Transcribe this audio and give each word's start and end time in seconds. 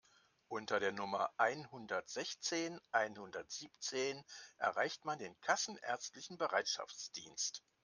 Unter 0.47 0.79
der 0.79 0.91
Nummer 0.93 1.29
einhundertsechzehn 1.37 2.81
einhundertsiebzehn 2.91 4.23
erreicht 4.57 5.05
man 5.05 5.19
den 5.19 5.39
kassenärztlichen 5.41 6.39
Bereitschaftsdienst. 6.39 7.61